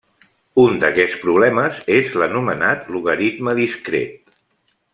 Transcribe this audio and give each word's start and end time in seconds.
Un 0.61 0.79
d'aquests 0.83 1.17
problemes 1.25 1.77
és 1.97 2.15
l'anomenat 2.21 2.89
logaritme 2.97 3.55
discret. 3.63 4.37